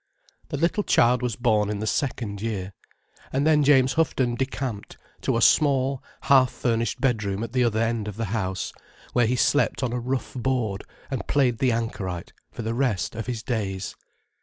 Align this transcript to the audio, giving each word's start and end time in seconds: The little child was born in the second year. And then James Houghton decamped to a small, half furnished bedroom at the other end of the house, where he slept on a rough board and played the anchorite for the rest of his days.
The 0.49 0.57
little 0.57 0.81
child 0.81 1.21
was 1.21 1.35
born 1.35 1.69
in 1.69 1.77
the 1.77 1.85
second 1.85 2.41
year. 2.41 2.73
And 3.31 3.45
then 3.45 3.63
James 3.63 3.93
Houghton 3.93 4.33
decamped 4.33 4.97
to 5.21 5.37
a 5.37 5.43
small, 5.43 6.01
half 6.21 6.51
furnished 6.51 6.99
bedroom 6.99 7.43
at 7.43 7.53
the 7.53 7.63
other 7.63 7.81
end 7.81 8.07
of 8.07 8.15
the 8.15 8.25
house, 8.33 8.73
where 9.13 9.27
he 9.27 9.35
slept 9.35 9.83
on 9.83 9.93
a 9.93 9.99
rough 9.99 10.33
board 10.33 10.85
and 11.11 11.27
played 11.27 11.59
the 11.59 11.71
anchorite 11.71 12.33
for 12.51 12.63
the 12.63 12.73
rest 12.73 13.13
of 13.13 13.27
his 13.27 13.43
days. 13.43 13.95